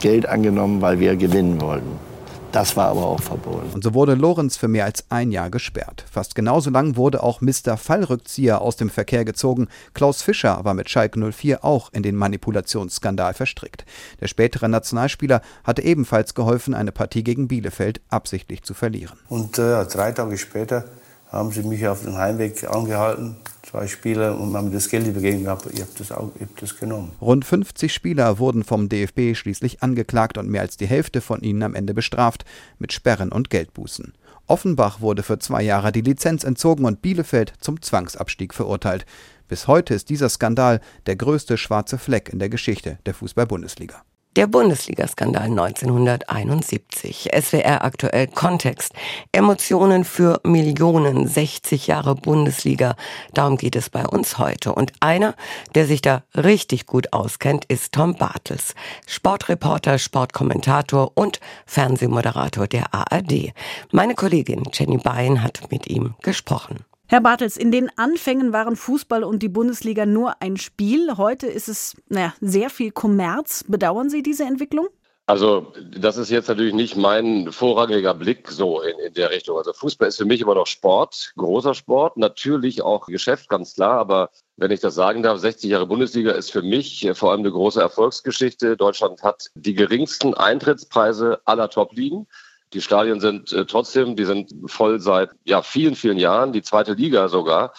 Geld 0.00 0.26
angenommen, 0.26 0.80
weil 0.80 1.00
wir 1.00 1.16
gewinnen 1.16 1.60
wollten. 1.60 2.07
Das 2.52 2.76
war 2.76 2.88
aber 2.88 3.04
auch 3.04 3.20
verboten. 3.20 3.70
Und 3.74 3.84
so 3.84 3.92
wurde 3.92 4.14
Lorenz 4.14 4.56
für 4.56 4.68
mehr 4.68 4.86
als 4.86 5.04
ein 5.10 5.30
Jahr 5.30 5.50
gesperrt. 5.50 6.04
Fast 6.10 6.34
genauso 6.34 6.70
lang 6.70 6.96
wurde 6.96 7.22
auch 7.22 7.42
Mr. 7.42 7.76
Fallrückzieher 7.76 8.62
aus 8.62 8.76
dem 8.76 8.88
Verkehr 8.88 9.26
gezogen. 9.26 9.68
Klaus 9.92 10.22
Fischer 10.22 10.64
war 10.64 10.72
mit 10.72 10.88
Schalke 10.88 11.20
04 11.32 11.62
auch 11.62 11.92
in 11.92 12.02
den 12.02 12.16
Manipulationsskandal 12.16 13.34
verstrickt. 13.34 13.84
Der 14.20 14.28
spätere 14.28 14.68
Nationalspieler 14.68 15.42
hatte 15.62 15.82
ebenfalls 15.82 16.34
geholfen, 16.34 16.72
eine 16.72 16.90
Partie 16.90 17.22
gegen 17.22 17.48
Bielefeld 17.48 18.00
absichtlich 18.08 18.62
zu 18.62 18.72
verlieren. 18.72 19.18
Und 19.28 19.58
äh, 19.58 19.84
drei 19.84 20.12
Tage 20.12 20.38
später 20.38 20.84
haben 21.30 21.52
sie 21.52 21.62
mich 21.62 21.86
auf 21.86 22.02
dem 22.02 22.16
Heimweg 22.16 22.68
angehalten, 22.68 23.36
zwei 23.68 23.86
Spieler, 23.86 24.38
und 24.38 24.54
haben 24.56 24.72
das 24.72 24.88
Geld 24.88 25.06
übergeben 25.06 25.44
gehabt. 25.44 25.66
Ich 25.72 25.80
habe 25.80 25.90
das, 25.98 26.10
auch- 26.12 26.30
ich 26.36 26.42
hab 26.42 26.56
das 26.56 26.76
genommen. 26.76 27.12
Rund 27.20 27.44
50 27.44 27.92
Spieler 27.92 28.38
wurden 28.38 28.64
vom 28.64 28.88
DFB 28.88 29.34
schließlich 29.34 29.82
angeklagt 29.82 30.38
und 30.38 30.48
mehr 30.48 30.62
als 30.62 30.76
die 30.76 30.86
Hälfte 30.86 31.20
von 31.20 31.40
ihnen 31.42 31.62
am 31.62 31.74
Ende 31.74 31.94
bestraft 31.94 32.44
mit 32.78 32.92
Sperren 32.92 33.30
und 33.32 33.50
Geldbußen. 33.50 34.14
Offenbach 34.46 35.00
wurde 35.02 35.22
für 35.22 35.38
zwei 35.38 35.62
Jahre 35.62 35.92
die 35.92 36.00
Lizenz 36.00 36.42
entzogen 36.44 36.86
und 36.86 37.02
Bielefeld 37.02 37.52
zum 37.60 37.82
Zwangsabstieg 37.82 38.54
verurteilt. 38.54 39.04
Bis 39.46 39.66
heute 39.66 39.94
ist 39.94 40.08
dieser 40.08 40.28
Skandal 40.30 40.80
der 41.06 41.16
größte 41.16 41.58
schwarze 41.58 41.98
Fleck 41.98 42.30
in 42.30 42.38
der 42.38 42.48
Geschichte 42.48 42.98
der 43.04 43.14
Fußball-Bundesliga. 43.14 44.02
Der 44.36 44.46
Bundesliga-Skandal 44.46 45.46
1971. 45.46 47.30
SWR 47.34 47.82
aktuell 47.82 48.28
Kontext. 48.28 48.92
Emotionen 49.32 50.04
für 50.04 50.40
Millionen. 50.44 51.26
60 51.26 51.88
Jahre 51.88 52.14
Bundesliga. 52.14 52.94
Darum 53.34 53.56
geht 53.56 53.74
es 53.74 53.90
bei 53.90 54.06
uns 54.06 54.38
heute. 54.38 54.72
Und 54.72 54.92
einer, 55.00 55.34
der 55.74 55.86
sich 55.86 56.02
da 56.02 56.22
richtig 56.36 56.86
gut 56.86 57.12
auskennt, 57.12 57.64
ist 57.64 57.92
Tom 57.92 58.14
Bartels. 58.14 58.76
Sportreporter, 59.08 59.98
Sportkommentator 59.98 61.10
und 61.14 61.40
Fernsehmoderator 61.66 62.68
der 62.68 62.94
ARD. 62.94 63.52
Meine 63.90 64.14
Kollegin 64.14 64.62
Jenny 64.72 64.98
Bein 64.98 65.42
hat 65.42 65.72
mit 65.72 65.88
ihm 65.88 66.14
gesprochen. 66.22 66.84
Herr 67.10 67.22
Bartels, 67.22 67.56
in 67.56 67.72
den 67.72 67.90
Anfängen 67.96 68.52
waren 68.52 68.76
Fußball 68.76 69.24
und 69.24 69.42
die 69.42 69.48
Bundesliga 69.48 70.04
nur 70.04 70.42
ein 70.42 70.58
Spiel. 70.58 71.16
Heute 71.16 71.46
ist 71.46 71.66
es 71.66 71.96
naja, 72.10 72.34
sehr 72.42 72.68
viel 72.68 72.90
Kommerz. 72.90 73.64
Bedauern 73.66 74.10
Sie 74.10 74.22
diese 74.22 74.44
Entwicklung? 74.44 74.88
Also, 75.24 75.72
das 75.90 76.18
ist 76.18 76.28
jetzt 76.28 76.48
natürlich 76.48 76.74
nicht 76.74 76.96
mein 76.96 77.50
vorrangiger 77.50 78.12
Blick 78.12 78.50
so 78.50 78.82
in, 78.82 78.98
in 78.98 79.14
der 79.14 79.30
Richtung. 79.30 79.56
Also, 79.56 79.72
Fußball 79.72 80.08
ist 80.08 80.18
für 80.18 80.26
mich 80.26 80.42
immer 80.42 80.54
noch 80.54 80.66
Sport, 80.66 81.32
großer 81.38 81.72
Sport, 81.72 82.18
natürlich 82.18 82.82
auch 82.82 83.06
Geschäft, 83.06 83.48
ganz 83.48 83.74
klar. 83.74 83.98
Aber 83.98 84.28
wenn 84.58 84.70
ich 84.70 84.80
das 84.80 84.94
sagen 84.94 85.22
darf, 85.22 85.38
60 85.38 85.70
Jahre 85.70 85.86
Bundesliga 85.86 86.32
ist 86.32 86.50
für 86.50 86.62
mich 86.62 87.06
äh, 87.06 87.14
vor 87.14 87.30
allem 87.30 87.40
eine 87.40 87.52
große 87.52 87.80
Erfolgsgeschichte. 87.80 88.76
Deutschland 88.76 89.22
hat 89.22 89.46
die 89.54 89.74
geringsten 89.74 90.34
Eintrittspreise 90.34 91.40
aller 91.46 91.70
Top-Ligen. 91.70 92.26
Die 92.72 92.80
Stadien 92.80 93.20
sind 93.20 93.52
äh, 93.52 93.64
trotzdem, 93.64 94.16
die 94.16 94.24
sind 94.24 94.52
voll 94.66 95.00
seit 95.00 95.30
ja, 95.44 95.62
vielen, 95.62 95.94
vielen 95.94 96.18
Jahren. 96.18 96.52
Die 96.52 96.62
zweite 96.62 96.94
Liga 96.94 97.28
sogar 97.28 97.72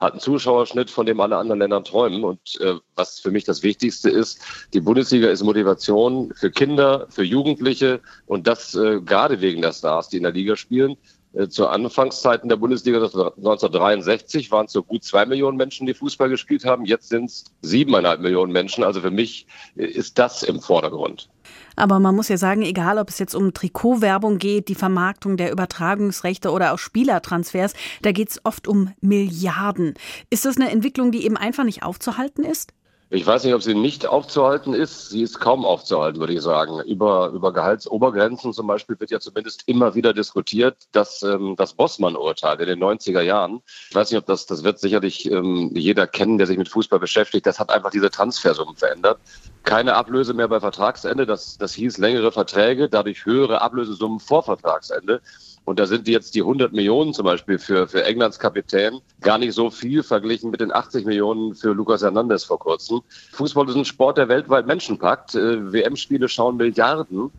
hat 0.00 0.12
einen 0.12 0.20
Zuschauerschnitt, 0.20 0.90
von 0.90 1.04
dem 1.04 1.20
alle 1.20 1.36
anderen 1.36 1.60
Länder 1.60 1.84
träumen. 1.84 2.24
Und 2.24 2.58
äh, 2.60 2.74
was 2.94 3.20
für 3.20 3.30
mich 3.30 3.44
das 3.44 3.62
Wichtigste 3.62 4.08
ist, 4.08 4.40
die 4.72 4.80
Bundesliga 4.80 5.28
ist 5.28 5.42
Motivation 5.42 6.32
für 6.34 6.50
Kinder, 6.50 7.06
für 7.10 7.22
Jugendliche 7.22 8.00
und 8.26 8.46
das 8.46 8.74
äh, 8.74 9.00
gerade 9.02 9.42
wegen 9.42 9.60
der 9.60 9.72
Stars, 9.72 10.08
die 10.08 10.16
in 10.16 10.22
der 10.22 10.32
Liga 10.32 10.56
spielen. 10.56 10.96
Äh, 11.32 11.48
Zu 11.48 11.68
Anfangszeiten 11.68 12.48
der 12.48 12.56
Bundesliga 12.56 12.98
1963 12.98 14.50
waren 14.50 14.66
es 14.66 14.72
so 14.72 14.82
gut 14.82 15.04
zwei 15.04 15.26
Millionen 15.26 15.56
Menschen, 15.56 15.86
die 15.86 15.94
Fußball 15.94 16.28
gespielt 16.28 16.64
haben. 16.64 16.84
Jetzt 16.84 17.08
sind 17.08 17.26
es 17.26 17.44
siebeneinhalb 17.62 18.20
Millionen 18.20 18.52
Menschen. 18.52 18.84
Also 18.84 19.00
für 19.00 19.10
mich 19.10 19.46
äh, 19.76 19.84
ist 19.84 20.18
das 20.18 20.42
im 20.42 20.60
Vordergrund. 20.60 21.28
Aber 21.76 21.98
man 21.98 22.14
muss 22.14 22.28
ja 22.28 22.36
sagen, 22.36 22.62
egal 22.62 22.98
ob 22.98 23.08
es 23.08 23.18
jetzt 23.18 23.34
um 23.34 23.54
Trikotwerbung 23.54 24.38
geht, 24.38 24.68
die 24.68 24.74
Vermarktung 24.74 25.36
der 25.36 25.52
Übertragungsrechte 25.52 26.50
oder 26.50 26.72
auch 26.72 26.78
Spielertransfers, 26.78 27.74
da 28.02 28.12
geht 28.12 28.30
es 28.30 28.44
oft 28.44 28.68
um 28.68 28.92
Milliarden. 29.00 29.94
Ist 30.30 30.44
das 30.44 30.56
eine 30.56 30.70
Entwicklung, 30.70 31.10
die 31.12 31.24
eben 31.24 31.36
einfach 31.36 31.64
nicht 31.64 31.82
aufzuhalten 31.82 32.44
ist? 32.44 32.72
Ich 33.12 33.26
weiß 33.26 33.42
nicht, 33.42 33.54
ob 33.54 33.62
sie 33.62 33.74
nicht 33.74 34.06
aufzuhalten 34.06 34.72
ist. 34.72 35.08
Sie 35.08 35.22
ist 35.22 35.40
kaum 35.40 35.64
aufzuhalten, 35.64 36.20
würde 36.20 36.32
ich 36.32 36.42
sagen. 36.42 36.80
Über, 36.82 37.30
über 37.30 37.52
Gehaltsobergrenzen 37.52 38.52
zum 38.52 38.68
Beispiel 38.68 39.00
wird 39.00 39.10
ja 39.10 39.18
zumindest 39.18 39.64
immer 39.66 39.96
wieder 39.96 40.12
diskutiert, 40.12 40.76
dass 40.92 41.24
ähm, 41.24 41.56
das 41.56 41.72
Bossmann-Urteil 41.72 42.60
in 42.60 42.68
den 42.68 42.78
90er 42.78 43.20
Jahren, 43.20 43.62
ich 43.88 43.96
weiß 43.96 44.12
nicht, 44.12 44.18
ob 44.18 44.26
das, 44.26 44.46
das 44.46 44.62
wird 44.62 44.78
sicherlich 44.78 45.28
ähm, 45.28 45.72
jeder 45.74 46.06
kennen, 46.06 46.38
der 46.38 46.46
sich 46.46 46.56
mit 46.56 46.68
Fußball 46.68 47.00
beschäftigt, 47.00 47.46
das 47.46 47.58
hat 47.58 47.70
einfach 47.70 47.90
diese 47.90 48.10
Transfersummen 48.10 48.76
verändert. 48.76 49.18
Keine 49.64 49.96
Ablöse 49.96 50.32
mehr 50.32 50.46
bei 50.46 50.60
Vertragsende, 50.60 51.26
das, 51.26 51.58
das 51.58 51.74
hieß 51.74 51.98
längere 51.98 52.30
Verträge, 52.30 52.88
dadurch 52.88 53.26
höhere 53.26 53.60
Ablösesummen 53.60 54.20
vor 54.20 54.44
Vertragsende. 54.44 55.20
Und 55.64 55.78
da 55.78 55.86
sind 55.86 56.08
jetzt 56.08 56.34
die 56.34 56.40
100 56.40 56.72
Millionen 56.72 57.12
zum 57.12 57.24
Beispiel 57.24 57.58
für, 57.58 57.86
für 57.86 58.04
Englands 58.04 58.38
Kapitän 58.38 59.00
gar 59.20 59.38
nicht 59.38 59.54
so 59.54 59.70
viel 59.70 60.02
verglichen 60.02 60.50
mit 60.50 60.60
den 60.60 60.72
80 60.72 61.04
Millionen 61.06 61.54
für 61.54 61.72
Lucas 61.72 62.02
Hernandez 62.02 62.44
vor 62.44 62.58
kurzem. 62.58 63.02
Fußball 63.32 63.68
ist 63.68 63.76
ein 63.76 63.84
Sport, 63.84 64.18
der 64.18 64.28
weltweit 64.28 64.66
Menschen 64.66 64.98
packt. 64.98 65.34
Äh, 65.34 65.72
WM-Spiele 65.72 66.28
schauen 66.28 66.56
Milliarden. 66.56 67.30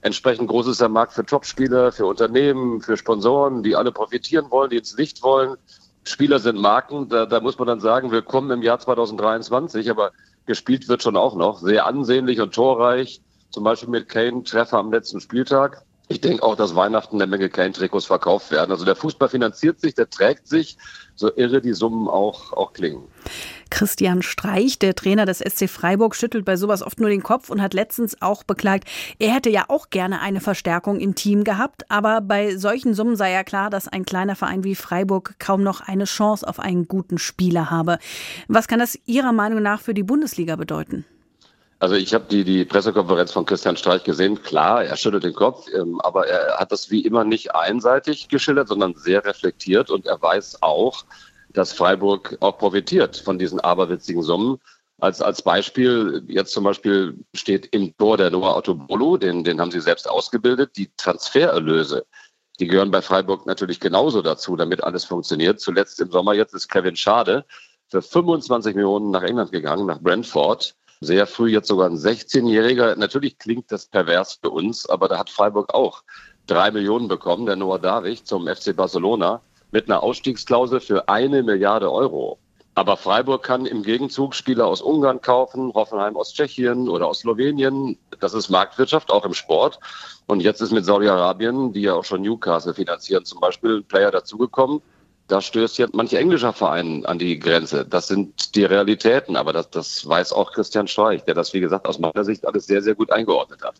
Entsprechend 0.00 0.48
groß 0.48 0.68
ist 0.68 0.80
der 0.80 0.88
Markt 0.88 1.12
für 1.12 1.24
Topspieler, 1.24 1.92
für 1.92 2.06
Unternehmen, 2.06 2.80
für 2.80 2.96
Sponsoren, 2.96 3.62
die 3.62 3.76
alle 3.76 3.92
profitieren 3.92 4.50
wollen, 4.50 4.70
die 4.70 4.78
ins 4.78 4.96
Licht 4.96 5.22
wollen. 5.22 5.56
Spieler 6.04 6.38
sind 6.38 6.58
Marken. 6.58 7.08
Da, 7.08 7.26
da 7.26 7.40
muss 7.40 7.58
man 7.58 7.68
dann 7.68 7.80
sagen, 7.80 8.12
wir 8.12 8.22
kommen 8.22 8.50
im 8.50 8.62
Jahr 8.62 8.78
2023, 8.78 9.90
aber 9.90 10.12
gespielt 10.46 10.88
wird 10.88 11.02
schon 11.02 11.16
auch 11.16 11.34
noch. 11.34 11.60
Sehr 11.60 11.86
ansehnlich 11.86 12.40
und 12.40 12.54
torreich. 12.54 13.20
Zum 13.50 13.64
Beispiel 13.64 13.88
mit 13.88 14.08
Kane 14.08 14.42
Treffer 14.44 14.78
am 14.78 14.92
letzten 14.92 15.20
Spieltag. 15.20 15.85
Ich 16.08 16.20
denke 16.20 16.44
auch, 16.44 16.54
dass 16.54 16.76
Weihnachten 16.76 17.16
eine 17.16 17.28
Menge 17.28 17.48
Kane-Trikots 17.48 18.06
verkauft 18.06 18.52
werden. 18.52 18.70
Also 18.70 18.84
der 18.84 18.94
Fußball 18.94 19.28
finanziert 19.28 19.80
sich, 19.80 19.94
der 19.94 20.08
trägt 20.08 20.46
sich, 20.46 20.78
so 21.16 21.34
irre 21.34 21.60
die 21.60 21.72
Summen 21.72 22.06
auch, 22.06 22.52
auch 22.52 22.72
klingen. 22.72 23.02
Christian 23.70 24.22
Streich, 24.22 24.78
der 24.78 24.94
Trainer 24.94 25.26
des 25.26 25.40
SC 25.40 25.68
Freiburg, 25.68 26.14
schüttelt 26.14 26.44
bei 26.44 26.56
sowas 26.56 26.82
oft 26.82 27.00
nur 27.00 27.10
den 27.10 27.24
Kopf 27.24 27.50
und 27.50 27.60
hat 27.60 27.74
letztens 27.74 28.22
auch 28.22 28.44
beklagt, 28.44 28.88
er 29.18 29.34
hätte 29.34 29.50
ja 29.50 29.64
auch 29.66 29.90
gerne 29.90 30.20
eine 30.20 30.40
Verstärkung 30.40 31.00
im 31.00 31.16
Team 31.16 31.42
gehabt, 31.42 31.90
aber 31.90 32.20
bei 32.20 32.56
solchen 32.56 32.94
Summen 32.94 33.16
sei 33.16 33.32
ja 33.32 33.42
klar, 33.42 33.68
dass 33.68 33.88
ein 33.88 34.04
kleiner 34.04 34.36
Verein 34.36 34.62
wie 34.62 34.76
Freiburg 34.76 35.34
kaum 35.40 35.64
noch 35.64 35.80
eine 35.80 36.04
Chance 36.04 36.46
auf 36.46 36.60
einen 36.60 36.86
guten 36.86 37.18
Spieler 37.18 37.70
habe. 37.70 37.98
Was 38.46 38.68
kann 38.68 38.78
das 38.78 38.96
Ihrer 39.06 39.32
Meinung 39.32 39.60
nach 39.60 39.80
für 39.80 39.94
die 39.94 40.04
Bundesliga 40.04 40.54
bedeuten? 40.54 41.04
Also 41.78 41.94
ich 41.94 42.14
habe 42.14 42.24
die, 42.30 42.44
die 42.44 42.64
Pressekonferenz 42.64 43.32
von 43.32 43.44
Christian 43.44 43.76
Streich 43.76 44.02
gesehen. 44.02 44.42
Klar, 44.42 44.84
er 44.84 44.96
schüttelt 44.96 45.24
den 45.24 45.34
Kopf, 45.34 45.66
ähm, 45.74 46.00
aber 46.00 46.26
er 46.26 46.58
hat 46.58 46.72
das 46.72 46.90
wie 46.90 47.02
immer 47.02 47.24
nicht 47.24 47.54
einseitig 47.54 48.28
geschildert, 48.28 48.68
sondern 48.68 48.94
sehr 48.94 49.24
reflektiert 49.24 49.90
und 49.90 50.06
er 50.06 50.20
weiß 50.20 50.62
auch, 50.62 51.04
dass 51.50 51.74
Freiburg 51.74 52.38
auch 52.40 52.56
profitiert 52.58 53.18
von 53.18 53.38
diesen 53.38 53.60
aberwitzigen 53.60 54.22
Summen. 54.22 54.58
Als, 54.98 55.20
als 55.20 55.42
Beispiel, 55.42 56.24
jetzt 56.28 56.52
zum 56.52 56.64
Beispiel 56.64 57.18
steht 57.34 57.66
im 57.66 57.94
Tor 57.98 58.16
der 58.16 58.30
Noah 58.30 58.56
Autobolo, 58.56 59.18
den, 59.18 59.44
den 59.44 59.60
haben 59.60 59.70
sie 59.70 59.80
selbst 59.80 60.08
ausgebildet, 60.08 60.70
die 60.78 60.90
Transfererlöse. 60.96 62.06
Die 62.58 62.66
gehören 62.66 62.90
bei 62.90 63.02
Freiburg 63.02 63.44
natürlich 63.44 63.80
genauso 63.80 64.22
dazu, 64.22 64.56
damit 64.56 64.82
alles 64.82 65.04
funktioniert. 65.04 65.60
Zuletzt 65.60 66.00
im 66.00 66.10
Sommer 66.10 66.32
jetzt 66.32 66.54
ist 66.54 66.68
Kevin 66.68 66.96
Schade 66.96 67.44
für 67.88 68.00
25 68.00 68.74
Millionen 68.74 69.10
nach 69.10 69.22
England 69.22 69.52
gegangen, 69.52 69.84
nach 69.84 70.00
Brentford 70.00 70.74
sehr 71.00 71.26
früh 71.26 71.50
jetzt 71.50 71.68
sogar 71.68 71.88
ein 71.88 71.96
16-Jähriger. 71.96 72.96
Natürlich 72.96 73.38
klingt 73.38 73.70
das 73.70 73.86
pervers 73.86 74.38
für 74.40 74.50
uns, 74.50 74.88
aber 74.88 75.08
da 75.08 75.18
hat 75.18 75.30
Freiburg 75.30 75.74
auch 75.74 76.02
drei 76.46 76.70
Millionen 76.70 77.08
bekommen, 77.08 77.46
der 77.46 77.56
Noah 77.56 77.78
Davich 77.78 78.24
zum 78.24 78.46
FC 78.46 78.74
Barcelona 78.74 79.40
mit 79.72 79.88
einer 79.88 80.02
Ausstiegsklausel 80.02 80.80
für 80.80 81.08
eine 81.08 81.42
Milliarde 81.42 81.92
Euro. 81.92 82.38
Aber 82.74 82.98
Freiburg 82.98 83.42
kann 83.42 83.64
im 83.64 83.82
Gegenzug 83.82 84.34
Spieler 84.34 84.66
aus 84.66 84.82
Ungarn 84.82 85.22
kaufen, 85.22 85.72
Hoffenheim 85.72 86.14
aus 86.14 86.34
Tschechien 86.34 86.90
oder 86.90 87.06
aus 87.06 87.20
Slowenien. 87.20 87.98
Das 88.20 88.34
ist 88.34 88.50
Marktwirtschaft, 88.50 89.10
auch 89.10 89.24
im 89.24 89.32
Sport. 89.32 89.80
Und 90.26 90.40
jetzt 90.40 90.60
ist 90.60 90.72
mit 90.72 90.84
Saudi-Arabien, 90.84 91.72
die 91.72 91.80
ja 91.80 91.94
auch 91.94 92.04
schon 92.04 92.20
Newcastle 92.20 92.74
finanzieren, 92.74 93.24
zum 93.24 93.40
Beispiel 93.40 93.78
ein 93.78 93.84
Player 93.84 94.10
dazugekommen, 94.10 94.82
da 95.28 95.40
stößt 95.40 95.78
jetzt 95.78 95.94
manche 95.94 96.18
englischer 96.18 96.52
Verein 96.52 97.04
an 97.06 97.18
die 97.18 97.38
Grenze. 97.38 97.84
Das 97.84 98.08
sind 98.08 98.54
die 98.54 98.64
Realitäten, 98.64 99.36
aber 99.36 99.52
das, 99.52 99.70
das 99.70 100.08
weiß 100.08 100.32
auch 100.32 100.52
Christian 100.52 100.86
Streich, 100.86 101.24
der 101.24 101.34
das, 101.34 101.52
wie 101.52 101.60
gesagt, 101.60 101.86
aus 101.86 101.98
meiner 101.98 102.24
Sicht 102.24 102.46
alles 102.46 102.66
sehr, 102.66 102.82
sehr 102.82 102.94
gut 102.94 103.10
eingeordnet 103.10 103.62
hat. 103.62 103.76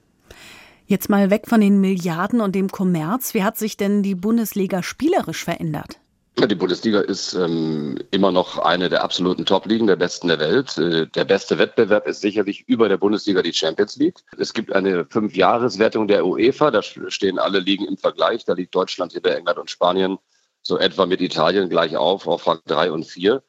Jetzt 0.86 1.08
mal 1.08 1.30
weg 1.30 1.44
von 1.48 1.60
den 1.60 1.80
Milliarden 1.80 2.40
und 2.40 2.54
dem 2.54 2.70
Kommerz. 2.70 3.34
Wie 3.34 3.42
hat 3.42 3.58
sich 3.58 3.76
denn 3.76 4.02
die 4.02 4.14
Bundesliga 4.14 4.82
spielerisch 4.82 5.44
verändert? 5.44 5.98
Die 6.38 6.54
Bundesliga 6.54 7.00
ist 7.00 7.32
ähm, 7.32 7.96
immer 8.10 8.30
noch 8.30 8.58
eine 8.58 8.90
der 8.90 9.02
absoluten 9.02 9.46
Top-Ligen, 9.46 9.86
der 9.86 9.96
besten 9.96 10.28
der 10.28 10.38
Welt. 10.38 10.76
Äh, 10.76 11.06
der 11.06 11.24
beste 11.24 11.56
Wettbewerb 11.58 12.06
ist 12.06 12.20
sicherlich 12.20 12.68
über 12.68 12.90
der 12.90 12.98
Bundesliga 12.98 13.40
die 13.40 13.54
Champions 13.54 13.96
League. 13.96 14.18
Es 14.36 14.52
gibt 14.52 14.70
eine 14.72 15.06
Fünfjahreswertung 15.06 16.08
der 16.08 16.26
UEFA, 16.26 16.70
da 16.70 16.82
stehen 16.82 17.38
alle 17.38 17.60
Ligen 17.60 17.86
im 17.86 17.96
Vergleich. 17.96 18.44
Da 18.44 18.52
liegt 18.52 18.74
Deutschland 18.74 19.12
hinter 19.12 19.34
England 19.34 19.58
und 19.58 19.70
Spanien 19.70 20.18
so 20.66 20.78
etwa 20.78 21.06
mit 21.06 21.20
Italien 21.20 21.68
gleich 21.68 21.96
auf, 21.96 22.26
auf 22.26 22.46
Rang 22.46 22.60
3 22.66 22.90
und 22.90 23.04
4. 23.04 23.42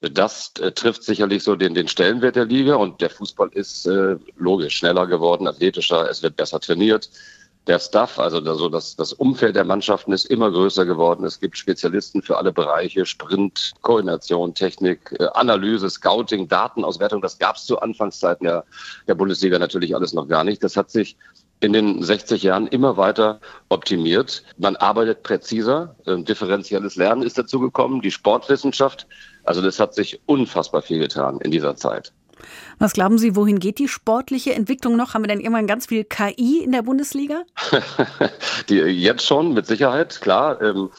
Das 0.00 0.52
äh, 0.58 0.72
trifft 0.72 1.04
sicherlich 1.04 1.44
so 1.44 1.54
den, 1.54 1.74
den 1.74 1.86
Stellenwert 1.86 2.34
der 2.34 2.46
Liga 2.46 2.74
und 2.74 3.00
der 3.00 3.10
Fußball 3.10 3.50
ist 3.52 3.86
äh, 3.86 4.16
logisch 4.36 4.78
schneller 4.78 5.06
geworden, 5.06 5.46
athletischer, 5.46 6.08
es 6.10 6.22
wird 6.22 6.36
besser 6.36 6.58
trainiert. 6.58 7.10
Der 7.68 7.78
Staff, 7.78 8.18
also 8.18 8.38
also 8.38 8.68
das, 8.68 8.96
das 8.96 9.12
Umfeld 9.12 9.54
der 9.54 9.64
Mannschaften 9.64 10.12
ist 10.12 10.24
immer 10.24 10.50
größer 10.50 10.84
geworden. 10.84 11.24
Es 11.24 11.38
gibt 11.38 11.56
Spezialisten 11.56 12.20
für 12.20 12.36
alle 12.36 12.52
Bereiche, 12.52 13.06
Sprint, 13.06 13.74
Koordination, 13.82 14.54
Technik, 14.54 15.14
äh, 15.20 15.26
Analyse, 15.34 15.88
Scouting, 15.88 16.48
Datenauswertung. 16.48 17.22
Das 17.22 17.38
gab 17.38 17.54
es 17.54 17.66
zu 17.66 17.78
Anfangszeiten 17.78 18.46
der, 18.46 18.64
der 19.06 19.14
Bundesliga 19.14 19.60
natürlich 19.60 19.94
alles 19.94 20.12
noch 20.12 20.26
gar 20.26 20.42
nicht. 20.42 20.64
Das 20.64 20.76
hat 20.76 20.90
sich 20.90 21.16
in 21.62 21.72
den 21.72 22.02
60 22.02 22.42
Jahren 22.42 22.66
immer 22.66 22.96
weiter 22.96 23.40
optimiert. 23.68 24.42
Man 24.58 24.76
arbeitet 24.76 25.22
präziser, 25.22 25.94
differenzielles 26.06 26.96
Lernen 26.96 27.22
ist 27.22 27.38
dazu 27.38 27.60
gekommen, 27.60 28.02
die 28.02 28.10
Sportwissenschaft. 28.10 29.06
Also 29.44 29.62
das 29.62 29.78
hat 29.78 29.94
sich 29.94 30.20
unfassbar 30.26 30.82
viel 30.82 30.98
getan 30.98 31.38
in 31.40 31.52
dieser 31.52 31.76
Zeit. 31.76 32.12
Was 32.78 32.92
glauben 32.92 33.18
Sie, 33.18 33.36
wohin 33.36 33.60
geht 33.60 33.78
die 33.78 33.86
sportliche 33.86 34.54
Entwicklung 34.54 34.96
noch? 34.96 35.14
Haben 35.14 35.22
wir 35.22 35.28
denn 35.28 35.40
irgendwann 35.40 35.68
ganz 35.68 35.86
viel 35.86 36.04
KI 36.04 36.64
in 36.64 36.72
der 36.72 36.82
Bundesliga? 36.82 37.44
die, 38.68 38.76
jetzt 38.76 39.24
schon, 39.24 39.54
mit 39.54 39.66
Sicherheit, 39.66 40.20
klar. 40.20 40.60
Ähm, 40.60 40.90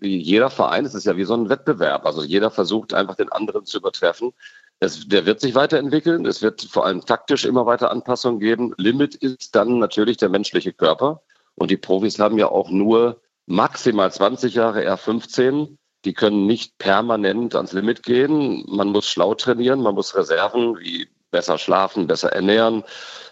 jeder 0.00 0.50
Verein, 0.50 0.84
es 0.84 0.94
ist 0.94 1.04
ja 1.04 1.16
wie 1.16 1.24
so 1.24 1.34
ein 1.34 1.48
Wettbewerb. 1.48 2.06
Also 2.06 2.24
jeder 2.24 2.50
versucht 2.50 2.94
einfach 2.94 3.16
den 3.16 3.30
anderen 3.30 3.66
zu 3.66 3.78
übertreffen. 3.78 4.32
Es, 4.78 5.08
der 5.08 5.24
wird 5.24 5.40
sich 5.40 5.54
weiterentwickeln. 5.54 6.26
Es 6.26 6.42
wird 6.42 6.62
vor 6.62 6.84
allem 6.84 7.04
taktisch 7.04 7.44
immer 7.44 7.66
weiter 7.66 7.90
Anpassungen 7.90 8.40
geben. 8.40 8.74
Limit 8.76 9.14
ist 9.14 9.54
dann 9.54 9.78
natürlich 9.78 10.18
der 10.18 10.28
menschliche 10.28 10.72
Körper. 10.72 11.22
Und 11.54 11.70
die 11.70 11.78
Profis 11.78 12.18
haben 12.18 12.38
ja 12.38 12.48
auch 12.48 12.70
nur 12.70 13.20
maximal 13.46 14.12
20 14.12 14.54
Jahre, 14.54 14.82
eher 14.82 14.98
15. 14.98 15.78
Die 16.04 16.12
können 16.12 16.46
nicht 16.46 16.76
permanent 16.78 17.54
ans 17.54 17.72
Limit 17.72 18.02
gehen. 18.02 18.64
Man 18.68 18.88
muss 18.88 19.08
schlau 19.08 19.34
trainieren, 19.34 19.80
man 19.80 19.94
muss 19.94 20.14
Reserven 20.14 20.78
wie 20.78 21.08
besser 21.30 21.58
schlafen, 21.58 22.06
besser 22.06 22.32
ernähren, 22.32 22.84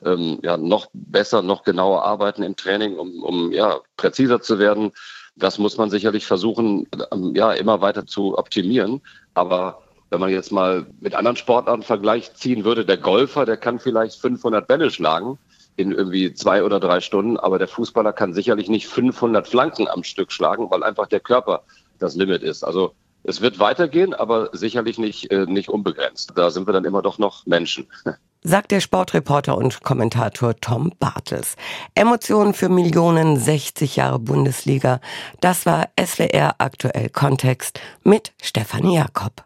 ähm, 0.05 0.39
ja, 0.43 0.57
noch 0.57 0.89
besser, 0.93 1.43
noch 1.43 1.63
genauer 1.63 2.05
arbeiten 2.05 2.43
im 2.43 2.57
Training, 2.57 2.99
um, 2.99 3.23
um 3.23 3.53
ja, 3.53 3.81
präziser 3.97 4.41
zu 4.41 4.59
werden. 4.59 4.93
Das 5.37 5.59
muss 5.59 5.77
man 5.77 5.91
sicherlich 5.91 6.27
versuchen, 6.27 6.89
ähm, 7.13 7.35
ja, 7.35 7.53
immer 7.53 7.81
weiter 7.81 8.07
zu 8.07 8.37
optimieren. 8.37 9.03
Aber 9.35 9.84
wenn 10.15 10.21
man 10.21 10.31
jetzt 10.31 10.53
mal 10.53 10.87
mit 11.01 11.17
anderen 11.17 11.37
Sportarten 11.37 11.83
Vergleich 11.83 12.35
ziehen 12.35 12.65
würde, 12.65 12.85
der 12.85 12.99
Golfer, 12.99 13.45
der 13.45 13.57
kann 13.57 13.81
vielleicht 13.81 14.21
500 14.21 14.67
Bälle 14.67 14.93
schlagen 14.93 15.39
in 15.77 15.91
irgendwie 15.91 16.33
zwei 16.33 16.63
oder 16.63 16.79
drei 16.79 17.01
Stunden, 17.01 17.37
aber 17.37 17.59
der 17.59 17.67
Fußballer 17.67 18.13
kann 18.13 18.33
sicherlich 18.33 18.69
nicht 18.69 18.87
500 18.87 19.49
Flanken 19.49 19.89
am 19.89 20.05
Stück 20.05 20.31
schlagen, 20.31 20.71
weil 20.71 20.85
einfach 20.85 21.09
der 21.09 21.19
Körper 21.19 21.65
das 21.99 22.15
Limit 22.15 22.45
ist. 22.45 22.63
Also 22.63 22.95
es 23.25 23.41
wird 23.41 23.59
weitergehen, 23.59 24.15
aber 24.15 24.51
sicherlich 24.53 24.99
nicht, 24.99 25.33
äh, 25.33 25.47
nicht 25.47 25.69
unbegrenzt. 25.69 26.33
Da 26.37 26.51
sind 26.51 26.69
wir 26.69 26.73
dann 26.73 26.85
immer 26.85 27.03
doch 27.03 27.19
noch 27.19 27.45
Menschen. 27.47 27.89
Sagt 28.43 28.71
der 28.71 28.81
Sportreporter 28.81 29.57
und 29.57 29.83
Kommentator 29.83 30.55
Tom 30.61 30.93
Bartels. 31.01 31.57
Emotionen 31.95 32.53
für 32.53 32.69
Millionen, 32.69 33.39
60 33.39 33.97
Jahre 33.97 34.19
Bundesliga. 34.21 35.01
Das 35.41 35.65
war 35.65 35.89
SWR 35.99 36.55
aktuell 36.59 37.09
Kontext 37.09 37.81
mit 38.05 38.33
Stefanie 38.41 38.97
Jakob. 38.97 39.45